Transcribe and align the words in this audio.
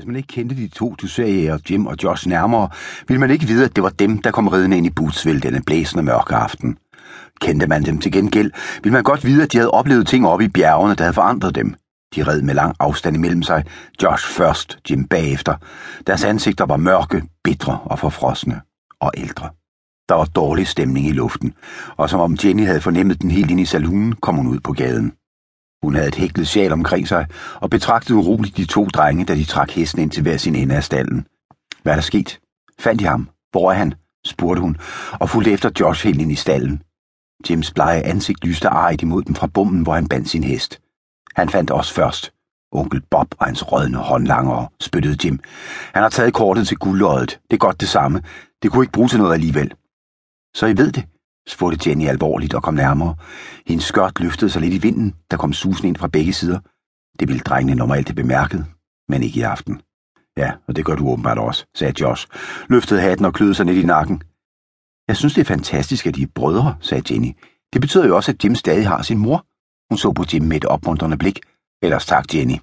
Hvis 0.00 0.06
man 0.06 0.16
ikke 0.16 0.26
kendte 0.26 0.56
de 0.56 0.68
to 0.68 0.94
dusørjæger, 0.94 1.58
Jim 1.70 1.86
og 1.86 1.96
Josh 2.02 2.28
nærmere, 2.28 2.68
ville 3.08 3.20
man 3.20 3.30
ikke 3.30 3.46
vide, 3.46 3.64
at 3.64 3.76
det 3.76 3.84
var 3.84 3.88
dem, 3.88 4.18
der 4.18 4.30
kom 4.30 4.48
ridende 4.48 4.76
ind 4.76 4.86
i 4.86 4.90
Bootsville 4.90 5.40
denne 5.40 5.62
blæsende 5.66 6.02
mørke 6.02 6.34
aften. 6.34 6.78
Kendte 7.40 7.66
man 7.66 7.82
dem 7.82 7.98
til 7.98 8.12
gengæld, 8.12 8.50
ville 8.82 8.92
man 8.92 9.02
godt 9.02 9.24
vide, 9.24 9.42
at 9.42 9.52
de 9.52 9.58
havde 9.58 9.70
oplevet 9.70 10.06
ting 10.06 10.26
oppe 10.26 10.44
i 10.44 10.48
bjergene, 10.48 10.94
der 10.94 11.04
havde 11.04 11.14
forandret 11.14 11.54
dem. 11.54 11.74
De 12.16 12.22
red 12.22 12.42
med 12.42 12.54
lang 12.54 12.74
afstand 12.80 13.16
imellem 13.16 13.42
sig, 13.42 13.64
Josh 14.02 14.26
først, 14.26 14.78
Jim 14.90 15.04
bagefter. 15.04 15.54
Deres 16.06 16.24
ansigter 16.24 16.66
var 16.66 16.76
mørke, 16.76 17.22
bitre 17.44 17.78
og 17.84 17.98
forfrosne 17.98 18.60
og 19.00 19.10
ældre. 19.16 19.48
Der 20.08 20.14
var 20.14 20.24
dårlig 20.24 20.66
stemning 20.66 21.06
i 21.06 21.12
luften, 21.12 21.52
og 21.96 22.10
som 22.10 22.20
om 22.20 22.36
Jenny 22.44 22.66
havde 22.66 22.80
fornemmet 22.80 23.22
den 23.22 23.30
helt 23.30 23.50
ind 23.50 23.60
i 23.60 23.64
salonen, 23.64 24.12
kom 24.12 24.36
hun 24.36 24.46
ud 24.46 24.60
på 24.60 24.72
gaden. 24.72 25.12
Hun 25.82 25.94
havde 25.94 26.08
et 26.08 26.14
hæklet 26.14 26.48
sjal 26.48 26.72
omkring 26.72 27.08
sig 27.08 27.26
og 27.54 27.70
betragtede 27.70 28.18
uroligt 28.18 28.56
de 28.56 28.64
to 28.64 28.86
drenge, 28.86 29.24
da 29.24 29.34
de 29.34 29.44
trak 29.44 29.70
hesten 29.70 30.02
ind 30.02 30.10
til 30.10 30.22
hver 30.22 30.36
sin 30.36 30.54
ende 30.54 30.76
af 30.76 30.84
stallen. 30.84 31.26
Hvad 31.82 31.92
er 31.92 31.96
der 31.96 32.02
sket? 32.02 32.40
Fandt 32.78 33.00
de 33.00 33.06
ham? 33.06 33.28
Hvor 33.50 33.70
er 33.70 33.74
han? 33.74 33.94
spurgte 34.26 34.60
hun, 34.60 34.76
og 35.20 35.30
fulgte 35.30 35.52
efter 35.52 35.70
Josh 35.80 36.06
helt 36.06 36.20
ind 36.20 36.32
i 36.32 36.34
stallen. 36.34 36.82
Jims 37.50 37.72
blege 37.72 38.02
ansigt 38.02 38.44
lyste 38.44 38.68
arigt 38.68 39.02
imod 39.02 39.22
dem 39.22 39.34
fra 39.34 39.46
bommen, 39.46 39.82
hvor 39.82 39.94
han 39.94 40.08
bandt 40.08 40.28
sin 40.28 40.44
hest. 40.44 40.80
Han 41.34 41.48
fandt 41.48 41.70
os 41.70 41.92
først. 41.92 42.32
Onkel 42.72 43.02
Bob 43.10 43.34
og 43.38 43.46
hans 43.46 43.72
rødne 43.72 43.98
håndlangere, 43.98 44.68
spyttede 44.80 45.16
Jim. 45.24 45.40
Han 45.94 46.02
har 46.02 46.08
taget 46.08 46.34
kortet 46.34 46.68
til 46.68 46.76
guldøjet. 46.76 47.40
Det 47.50 47.56
er 47.56 47.58
godt 47.58 47.80
det 47.80 47.88
samme. 47.88 48.22
Det 48.62 48.70
kunne 48.70 48.82
ikke 48.82 48.92
bruge 48.92 49.08
til 49.08 49.18
noget 49.18 49.34
alligevel. 49.34 49.74
Så 50.54 50.66
I 50.66 50.76
ved 50.76 50.92
det, 50.92 51.04
spurgte 51.50 51.88
Jenny 51.88 52.08
alvorligt 52.08 52.54
og 52.54 52.62
kom 52.62 52.74
nærmere. 52.74 53.14
Hendes 53.66 53.84
skørt 53.84 54.20
løftede 54.20 54.50
sig 54.50 54.62
lidt 54.62 54.74
i 54.74 54.78
vinden, 54.78 55.14
der 55.30 55.36
kom 55.36 55.52
susen 55.52 55.88
ind 55.88 55.96
fra 55.96 56.08
begge 56.08 56.32
sider. 56.32 56.58
Det 57.20 57.28
ville 57.28 57.40
drengene 57.40 57.74
normalt 57.74 58.08
have 58.08 58.14
bemærket, 58.14 58.66
men 59.08 59.22
ikke 59.22 59.40
i 59.40 59.42
aften. 59.42 59.80
Ja, 60.36 60.52
og 60.68 60.76
det 60.76 60.84
gør 60.84 60.94
du 60.94 61.08
åbenbart 61.08 61.38
også, 61.38 61.66
sagde 61.74 62.00
Josh, 62.00 62.26
løftede 62.68 63.00
hatten 63.00 63.26
og 63.26 63.34
kløede 63.34 63.54
sig 63.54 63.66
ned 63.66 63.74
i 63.74 63.86
nakken. 63.86 64.22
Jeg 65.08 65.16
synes, 65.16 65.34
det 65.34 65.40
er 65.40 65.54
fantastisk, 65.54 66.06
at 66.06 66.14
de 66.14 66.22
er 66.22 66.26
brødre, 66.34 66.76
sagde 66.80 67.14
Jenny. 67.14 67.32
Det 67.72 67.80
betyder 67.80 68.06
jo 68.06 68.16
også, 68.16 68.32
at 68.32 68.44
Jim 68.44 68.54
stadig 68.54 68.88
har 68.88 69.02
sin 69.02 69.18
mor. 69.18 69.46
Hun 69.90 69.98
så 69.98 70.12
på 70.12 70.24
Jim 70.32 70.42
med 70.42 70.56
et 70.56 70.64
opmuntrende 70.64 71.16
blik. 71.16 71.40
Ellers 71.82 72.06
tak, 72.06 72.34
Jenny. 72.34 72.56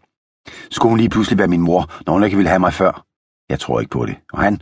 Skulle 0.71 0.89
hun 0.89 0.99
lige 0.99 1.09
pludselig 1.09 1.37
være 1.37 1.47
min 1.47 1.61
mor, 1.61 1.91
når 2.05 2.13
hun 2.13 2.23
ikke 2.23 2.37
ville 2.37 2.49
have 2.49 2.59
mig 2.59 2.73
før? 2.73 3.05
Jeg 3.49 3.59
tror 3.59 3.79
ikke 3.79 3.89
på 3.89 4.05
det. 4.05 4.15
Og 4.33 4.39
han? 4.39 4.61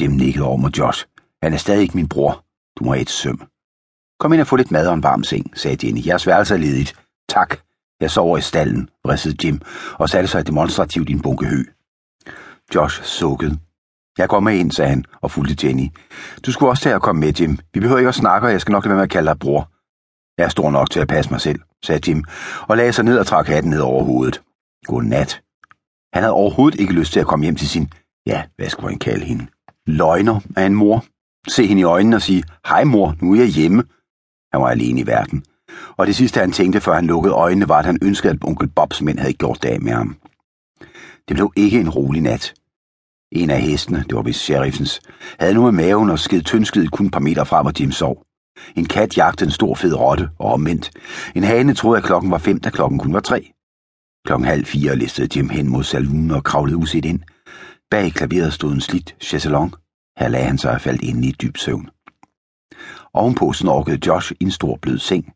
Jim 0.00 0.10
nikkede 0.10 0.44
over 0.44 0.56
mod 0.56 0.70
Josh. 0.70 1.06
Han 1.42 1.52
er 1.52 1.56
stadig 1.56 1.82
ikke 1.82 1.96
min 1.96 2.08
bror. 2.08 2.44
Du 2.78 2.84
må 2.84 2.94
et 2.94 3.10
søm. 3.10 3.42
Kom 4.20 4.32
ind 4.32 4.40
og 4.40 4.46
få 4.46 4.56
lidt 4.56 4.70
mad 4.70 4.86
og 4.88 4.94
en 4.94 5.02
varm 5.02 5.24
seng, 5.24 5.58
sagde 5.58 5.86
Jenny. 5.86 6.06
Jeres 6.06 6.26
værelse 6.26 6.54
er 6.54 6.58
ledigt. 6.58 6.94
Tak. 7.28 7.56
Jeg 8.00 8.10
sover 8.10 8.38
i 8.38 8.40
stallen, 8.40 8.88
vridsede 9.04 9.46
Jim 9.46 9.60
og 9.94 10.08
satte 10.08 10.28
sig 10.28 10.46
demonstrativt 10.46 11.08
i 11.08 11.12
en 11.12 11.22
bunke 11.22 11.46
hø. 11.46 11.64
Josh 12.74 13.02
sukkede. 13.02 13.58
Jeg 14.18 14.28
går 14.28 14.40
med 14.40 14.58
ind, 14.58 14.72
sagde 14.72 14.90
han 14.90 15.04
og 15.20 15.30
fulgte 15.30 15.66
Jenny. 15.66 15.88
Du 16.46 16.52
skulle 16.52 16.70
også 16.70 16.82
tage 16.82 16.94
at 16.94 17.02
komme 17.02 17.20
med, 17.20 17.32
Jim. 17.32 17.58
Vi 17.74 17.80
behøver 17.80 17.98
ikke 17.98 18.08
at 18.08 18.14
snakke, 18.14 18.46
og 18.46 18.52
jeg 18.52 18.60
skal 18.60 18.72
nok 18.72 18.84
lade 18.84 18.90
være 18.90 18.96
med 18.96 19.04
at 19.04 19.10
kalde 19.10 19.28
dig 19.28 19.38
bror. 19.38 19.70
Jeg 20.38 20.44
er 20.44 20.48
stor 20.48 20.70
nok 20.70 20.90
til 20.90 21.00
at 21.00 21.08
passe 21.08 21.30
mig 21.30 21.40
selv, 21.40 21.60
sagde 21.84 22.10
Jim, 22.10 22.24
og 22.68 22.76
lagde 22.76 22.92
sig 22.92 23.04
ned 23.04 23.18
og 23.18 23.26
trak 23.26 23.46
hatten 23.46 23.70
ned 23.70 23.80
over 23.80 24.04
hovedet. 24.04 24.42
God 24.84 25.02
nat. 25.02 25.42
Han 26.14 26.22
havde 26.22 26.32
overhovedet 26.32 26.80
ikke 26.80 26.92
lyst 26.92 27.12
til 27.12 27.20
at 27.20 27.26
komme 27.26 27.44
hjem 27.44 27.56
til 27.56 27.68
sin, 27.68 27.92
ja, 28.26 28.44
hvad 28.56 28.68
skulle 28.68 28.90
han 28.90 28.98
kalde 28.98 29.24
hende? 29.24 29.46
Løgner 29.86 30.40
af 30.56 30.66
en 30.66 30.74
mor. 30.74 31.04
Se 31.48 31.66
hende 31.66 31.80
i 31.80 31.84
øjnene 31.84 32.16
og 32.16 32.22
sige, 32.22 32.44
hej 32.66 32.84
mor, 32.84 33.14
nu 33.20 33.32
er 33.32 33.36
jeg 33.36 33.48
hjemme. 33.48 33.84
Han 34.52 34.62
var 34.62 34.68
alene 34.68 35.00
i 35.00 35.06
verden. 35.06 35.44
Og 35.96 36.06
det 36.06 36.16
sidste, 36.16 36.40
han 36.40 36.52
tænkte, 36.52 36.80
før 36.80 36.94
han 36.94 37.06
lukkede 37.06 37.34
øjnene, 37.34 37.68
var, 37.68 37.78
at 37.78 37.84
han 37.84 37.98
ønskede, 38.02 38.32
at 38.32 38.38
onkel 38.44 38.68
Bobs 38.68 39.02
mænd 39.02 39.18
havde 39.18 39.32
gjort 39.32 39.62
dag 39.62 39.82
med 39.82 39.92
ham. 39.92 40.16
Det 41.28 41.36
blev 41.36 41.52
ikke 41.56 41.80
en 41.80 41.90
rolig 41.90 42.22
nat. 42.22 42.54
En 43.32 43.50
af 43.50 43.60
hestene, 43.60 44.04
det 44.08 44.14
var 44.14 44.22
vist 44.22 44.40
sheriffens, 44.40 45.00
havde 45.40 45.54
nu 45.54 45.62
med 45.62 45.72
maven 45.72 46.10
og 46.10 46.18
sked 46.18 46.42
tyndskid 46.42 46.88
kun 46.88 47.06
et 47.06 47.12
par 47.12 47.20
meter 47.20 47.44
fra, 47.44 47.62
hvor 47.62 47.72
Jim 47.80 47.92
sov. 47.92 48.22
En 48.76 48.84
kat 48.84 49.16
jagtede 49.16 49.48
en 49.48 49.52
stor 49.52 49.74
fed 49.74 49.94
rotte, 49.94 50.28
og 50.38 50.52
omvendt. 50.52 50.90
En 51.34 51.44
hane 51.44 51.74
troede, 51.74 51.98
at 51.98 52.04
klokken 52.04 52.30
var 52.30 52.38
fem, 52.38 52.60
da 52.60 52.70
klokken 52.70 52.98
kun 52.98 53.12
var 53.12 53.20
tre. 53.20 53.52
Klokken 54.26 54.48
halv 54.48 54.64
fire 54.64 54.96
listede 54.96 55.38
Jim 55.38 55.48
hen 55.48 55.68
mod 55.68 55.84
saloonen 55.84 56.30
og 56.30 56.44
kravlede 56.44 56.76
uset 56.76 57.04
ind. 57.04 57.20
Bag 57.90 58.12
klaveret 58.12 58.52
stod 58.52 58.72
en 58.72 58.80
slidt 58.80 59.14
chaiselong. 59.20 59.74
Her 60.20 60.28
lagde 60.28 60.46
han 60.46 60.58
sig 60.58 60.72
og 60.74 60.80
faldt 60.80 61.02
ind 61.02 61.24
i 61.24 61.32
dyb 61.32 61.56
søvn. 61.56 61.90
Ovenpå 63.12 63.52
snorkede 63.52 64.06
Josh 64.06 64.32
i 64.32 64.44
en 64.44 64.50
stor 64.50 64.76
blød 64.76 64.98
seng. 64.98 65.32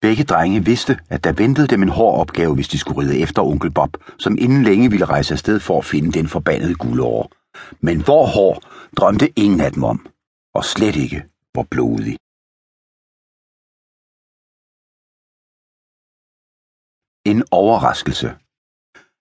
Begge 0.00 0.24
drenge 0.24 0.64
vidste, 0.64 0.98
at 1.08 1.24
der 1.24 1.32
ventede 1.32 1.66
dem 1.66 1.82
en 1.82 1.88
hård 1.88 2.20
opgave, 2.20 2.54
hvis 2.54 2.68
de 2.68 2.78
skulle 2.78 3.00
ride 3.00 3.18
efter 3.18 3.42
onkel 3.42 3.70
Bob, 3.70 3.96
som 4.18 4.38
inden 4.38 4.62
længe 4.62 4.90
ville 4.90 5.04
rejse 5.04 5.34
afsted 5.34 5.60
for 5.60 5.78
at 5.78 5.84
finde 5.84 6.12
den 6.12 6.28
forbandede 6.28 6.74
guldår. 6.74 7.32
Men 7.80 8.04
hvor 8.04 8.26
hård 8.26 8.62
drømte 8.96 9.38
ingen 9.38 9.60
af 9.60 9.72
dem 9.72 9.84
om, 9.84 10.06
og 10.54 10.64
slet 10.64 10.96
ikke 10.96 11.24
hvor 11.52 11.66
blodig. 11.70 12.16
En 17.32 17.44
overraskelse. 17.50 18.28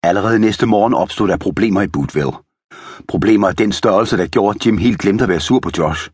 Allerede 0.02 0.38
næste 0.38 0.66
morgen 0.66 0.94
opstod 0.94 1.28
der 1.28 1.36
problemer 1.36 1.82
i 1.82 1.88
Bootville. 1.88 2.47
Problemer 3.08 3.48
af 3.48 3.56
den 3.56 3.72
størrelse, 3.72 4.16
der 4.16 4.26
gjorde, 4.26 4.56
at 4.56 4.66
Jim 4.66 4.78
helt 4.78 4.98
glemte 4.98 5.24
at 5.24 5.28
være 5.28 5.40
sur 5.40 5.60
på 5.60 5.70
Josh. 5.78 6.10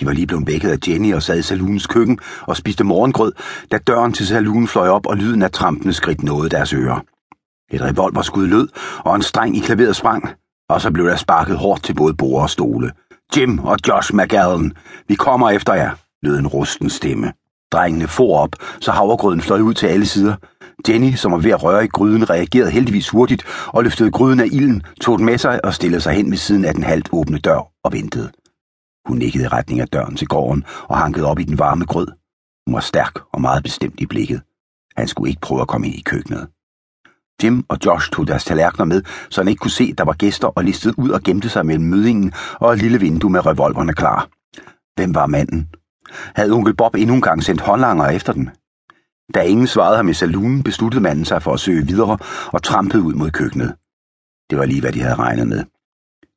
De 0.00 0.06
var 0.06 0.12
lige 0.12 0.26
blevet 0.26 0.46
vækket 0.46 0.70
af 0.70 0.78
Jenny 0.88 1.14
og 1.14 1.22
sad 1.22 1.38
i 1.38 1.42
salunens 1.42 1.86
køkken 1.86 2.18
og 2.42 2.56
spiste 2.56 2.84
morgengrød, 2.84 3.32
da 3.72 3.78
døren 3.78 4.12
til 4.12 4.26
salunen 4.26 4.68
fløj 4.68 4.88
op, 4.88 5.06
og 5.06 5.16
lyden 5.16 5.42
af 5.42 5.50
trampende 5.50 5.92
skridt 5.92 6.22
nåede 6.22 6.48
deres 6.48 6.72
ører. 6.72 7.00
Et 7.70 7.82
revolverskud 7.82 8.46
lød, 8.46 8.68
og 8.98 9.16
en 9.16 9.22
streng 9.22 9.56
i 9.56 9.60
klaveret 9.60 9.96
sprang, 9.96 10.28
og 10.68 10.80
så 10.80 10.90
blev 10.90 11.06
der 11.06 11.16
sparket 11.16 11.56
hårdt 11.56 11.84
til 11.84 11.94
både 11.94 12.14
bord 12.14 12.42
og 12.42 12.50
stole. 12.50 12.92
Jim 13.36 13.58
og 13.58 13.78
Josh 13.88 14.14
McGallen, 14.14 14.72
vi 15.08 15.14
kommer 15.14 15.50
efter 15.50 15.74
jer, 15.74 15.90
lød 16.22 16.38
en 16.38 16.46
rusten 16.46 16.90
stemme. 16.90 17.32
Drengene 17.72 18.08
for 18.08 18.36
op, 18.38 18.56
så 18.80 18.92
havregrøden 18.92 19.40
fløj 19.40 19.60
ud 19.60 19.74
til 19.74 19.86
alle 19.86 20.06
sider. 20.06 20.36
Jenny, 20.88 21.14
som 21.14 21.32
var 21.32 21.38
ved 21.38 21.50
at 21.50 21.62
røre 21.62 21.84
i 21.84 21.88
gryden, 21.88 22.30
reagerede 22.30 22.70
heldigvis 22.70 23.08
hurtigt 23.08 23.44
og 23.66 23.84
løftede 23.84 24.10
gryden 24.10 24.40
af 24.40 24.46
ilden, 24.52 24.82
tog 25.00 25.18
den 25.18 25.26
med 25.26 25.38
sig 25.38 25.64
og 25.64 25.74
stillede 25.74 26.00
sig 26.00 26.12
hen 26.12 26.30
ved 26.30 26.38
siden 26.38 26.64
af 26.64 26.74
den 26.74 26.82
halvt 26.84 27.08
åbne 27.12 27.38
dør 27.38 27.70
og 27.84 27.92
ventede. 27.92 28.30
Hun 29.08 29.18
nikkede 29.18 29.44
i 29.44 29.48
retning 29.48 29.80
af 29.80 29.88
døren 29.88 30.16
til 30.16 30.28
gården 30.28 30.64
og 30.88 30.98
hankede 30.98 31.26
op 31.26 31.38
i 31.38 31.44
den 31.44 31.58
varme 31.58 31.84
grød. 31.84 32.08
Hun 32.66 32.74
var 32.74 32.80
stærk 32.80 33.18
og 33.32 33.40
meget 33.40 33.62
bestemt 33.62 34.00
i 34.00 34.06
blikket. 34.06 34.40
Han 34.96 35.08
skulle 35.08 35.30
ikke 35.30 35.40
prøve 35.40 35.60
at 35.60 35.68
komme 35.68 35.86
ind 35.86 35.96
i 35.96 36.02
køkkenet. 36.02 36.48
Jim 37.42 37.64
og 37.68 37.78
Josh 37.86 38.10
tog 38.10 38.26
deres 38.26 38.44
tallerkener 38.44 38.84
med, 38.84 39.02
så 39.30 39.40
han 39.40 39.48
ikke 39.48 39.60
kunne 39.60 39.70
se, 39.70 39.88
at 39.92 39.98
der 39.98 40.04
var 40.04 40.12
gæster 40.12 40.48
og 40.48 40.64
listede 40.64 40.98
ud 40.98 41.10
og 41.10 41.22
gemte 41.22 41.48
sig 41.48 41.66
mellem 41.66 41.84
mødingen 41.84 42.32
og 42.60 42.72
et 42.72 42.82
lille 42.82 43.00
vindue 43.00 43.30
med 43.30 43.46
revolverne 43.46 43.92
klar. 43.92 44.28
Hvem 44.96 45.14
var 45.14 45.26
manden? 45.26 45.68
Havde 46.34 46.52
onkel 46.52 46.76
Bob 46.76 46.94
endnu 46.94 47.14
en 47.14 47.20
gang 47.20 47.42
sendt 47.42 47.60
håndlanger 47.60 48.06
efter 48.08 48.32
den? 48.32 48.50
Da 49.34 49.40
ingen 49.40 49.66
svarede 49.66 49.96
ham 49.96 50.08
i 50.08 50.14
saloonen, 50.14 50.62
besluttede 50.62 51.02
manden 51.02 51.24
sig 51.24 51.42
for 51.42 51.52
at 51.52 51.60
søge 51.60 51.86
videre 51.86 52.18
og 52.46 52.62
trampede 52.62 53.02
ud 53.02 53.14
mod 53.14 53.30
køkkenet. 53.30 53.74
Det 54.50 54.58
var 54.58 54.64
lige, 54.64 54.80
hvad 54.80 54.92
de 54.92 55.00
havde 55.00 55.14
regnet 55.14 55.48
med. 55.48 55.64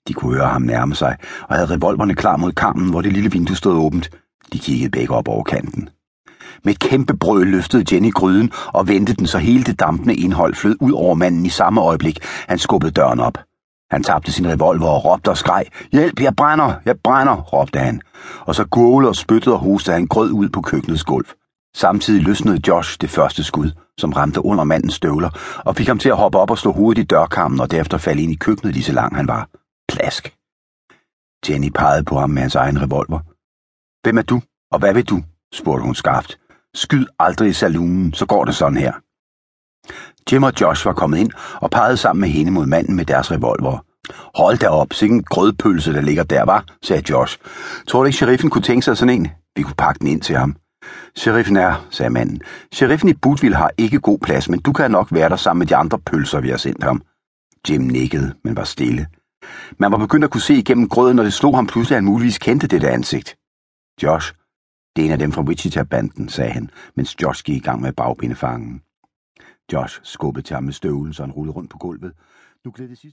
De 0.07 0.13
kunne 0.13 0.35
høre 0.35 0.47
ham 0.47 0.61
nærme 0.61 0.95
sig, 0.95 1.17
og 1.49 1.55
havde 1.55 1.69
revolverne 1.69 2.15
klar 2.15 2.37
mod 2.37 2.51
kammen, 2.51 2.89
hvor 2.89 3.01
det 3.01 3.13
lille 3.13 3.31
vindue 3.31 3.55
stod 3.55 3.77
åbent. 3.77 4.09
De 4.53 4.59
kiggede 4.59 4.91
begge 4.91 5.15
op 5.15 5.27
over 5.27 5.43
kanten. 5.43 5.89
Med 6.63 6.73
et 6.73 6.79
kæmpe 6.79 7.17
brøl 7.17 7.47
løftede 7.47 7.95
Jenny 7.95 8.11
gryden 8.13 8.51
og 8.67 8.87
vendte 8.87 9.13
den, 9.13 9.27
så 9.27 9.37
hele 9.37 9.63
det 9.63 9.79
dampende 9.79 10.15
indhold 10.15 10.55
flød 10.55 10.75
ud 10.81 10.91
over 10.91 11.15
manden 11.15 11.45
i 11.45 11.49
samme 11.49 11.81
øjeblik. 11.81 12.19
Han 12.47 12.59
skubbede 12.59 12.91
døren 12.91 13.19
op. 13.19 13.37
Han 13.93 14.03
tabte 14.03 14.31
sin 14.31 14.47
revolver 14.47 14.87
og 14.87 15.05
råbte 15.05 15.29
og 15.29 15.37
skreg. 15.37 15.65
Hjælp, 15.91 16.21
jeg 16.21 16.35
brænder, 16.35 16.73
jeg 16.85 16.95
brænder, 17.03 17.35
råbte 17.35 17.79
han. 17.79 18.01
Og 18.39 18.55
så 18.55 18.65
gurgle 18.65 19.07
og 19.07 19.15
spyttede 19.15 19.55
og 19.55 19.59
hostede 19.59 19.95
han 19.95 20.07
grød 20.07 20.31
ud 20.31 20.49
på 20.49 20.61
køkkenets 20.61 21.03
gulv. 21.03 21.25
Samtidig 21.75 22.23
løsnede 22.23 22.61
Josh 22.67 22.97
det 23.01 23.09
første 23.09 23.43
skud, 23.43 23.71
som 23.97 24.13
ramte 24.13 24.45
under 24.45 24.63
mandens 24.63 24.93
støvler, 24.93 25.29
og 25.65 25.75
fik 25.75 25.87
ham 25.87 25.99
til 25.99 26.09
at 26.09 26.17
hoppe 26.17 26.37
op 26.37 26.51
og 26.51 26.57
slå 26.57 26.71
hovedet 26.71 27.01
i 27.01 27.05
dørkammen 27.05 27.59
og 27.59 27.71
derefter 27.71 27.97
falde 27.97 28.21
ind 28.21 28.31
i 28.31 28.35
køkkenet 28.35 28.73
lige 28.73 28.83
så 28.83 28.93
lang 28.93 29.15
han 29.15 29.27
var. 29.27 29.49
Plask. 29.89 30.35
Jenny 31.49 31.69
pegede 31.69 32.03
på 32.03 32.19
ham 32.19 32.29
med 32.29 32.41
hans 32.41 32.55
egen 32.55 32.81
revolver. 32.81 33.19
Hvem 34.03 34.17
er 34.17 34.21
du, 34.21 34.41
og 34.71 34.79
hvad 34.79 34.93
vil 34.93 35.05
du? 35.05 35.23
spurgte 35.53 35.83
hun 35.83 35.95
skarpt. 35.95 36.39
Skyd 36.73 37.05
aldrig 37.19 37.49
i 37.49 37.53
saloonen, 37.53 38.13
så 38.13 38.25
går 38.25 38.45
det 38.45 38.55
sådan 38.55 38.77
her. 38.77 38.93
Jim 40.31 40.43
og 40.43 40.53
Josh 40.61 40.85
var 40.85 40.93
kommet 40.93 41.17
ind 41.17 41.31
og 41.61 41.71
pegede 41.71 41.97
sammen 41.97 42.21
med 42.21 42.29
hende 42.29 42.51
mod 42.51 42.65
manden 42.65 42.95
med 42.95 43.05
deres 43.05 43.31
revolver. 43.31 43.85
Hold 44.35 44.57
da 44.57 44.67
op, 44.67 44.93
sikke 44.93 45.15
en 45.15 45.23
grødpølse, 45.23 45.93
der 45.93 46.01
ligger 46.01 46.23
der, 46.23 46.43
var, 46.43 46.65
sagde 46.81 47.03
Josh. 47.09 47.37
Tror 47.87 47.99
du 47.99 48.05
ikke, 48.05 48.17
sheriffen 48.17 48.49
kunne 48.49 48.61
tænke 48.61 48.85
sig 48.85 48.97
sådan 48.97 49.19
en? 49.19 49.27
Vi 49.55 49.61
kunne 49.61 49.75
pakke 49.75 49.99
den 49.99 50.07
ind 50.07 50.21
til 50.21 50.35
ham. 50.35 50.55
Sheriffen 51.15 51.57
er, 51.57 51.87
sagde 51.89 52.09
manden. 52.09 52.41
Sheriffen 52.73 53.09
i 53.09 53.13
Bootville 53.13 53.55
har 53.55 53.71
ikke 53.77 53.99
god 53.99 54.19
plads, 54.19 54.49
men 54.49 54.59
du 54.59 54.73
kan 54.73 54.91
nok 54.91 55.07
være 55.11 55.29
der 55.29 55.35
sammen 55.35 55.59
med 55.59 55.67
de 55.67 55.75
andre 55.75 55.99
pølser, 55.99 56.41
vi 56.41 56.49
har 56.49 56.57
sendt 56.57 56.83
ham. 56.83 57.01
Jim 57.69 57.81
nikkede, 57.81 58.35
men 58.43 58.55
var 58.55 58.63
stille. 58.63 59.07
Man 59.77 59.91
var 59.91 59.97
begyndt 59.97 60.23
at 60.25 60.31
kunne 60.31 60.41
se 60.41 60.53
igennem 60.53 60.89
grøden, 60.89 61.19
og 61.19 61.25
det 61.25 61.33
slog 61.33 61.55
ham 61.55 61.67
pludselig, 61.67 61.95
at 61.95 61.97
han 61.97 62.05
muligvis 62.05 62.37
kendte 62.37 62.67
dette 62.67 62.89
ansigt. 62.89 63.37
Josh, 64.03 64.33
det 64.95 65.01
er 65.01 65.05
en 65.05 65.11
af 65.11 65.19
dem 65.19 65.31
fra 65.31 65.41
Wichita-banden, 65.41 66.29
sagde 66.29 66.51
han, 66.51 66.69
mens 66.95 67.15
Josh 67.21 67.43
gik 67.43 67.55
i 67.55 67.59
gang 67.59 67.81
med 67.81 67.93
bagbindefangen. 67.93 68.81
Josh 69.73 69.99
skubbede 70.03 70.45
til 70.45 70.53
ham 70.53 70.63
med 70.63 70.73
støvlen, 70.73 71.13
så 71.13 71.23
han 71.23 71.31
rullede 71.31 71.55
rundt 71.55 71.69
på 71.69 71.77
gulvet. 71.77 72.13
Nu 72.65 72.71
gled 72.75 72.89
det 72.89 72.97
sidste 72.97 73.11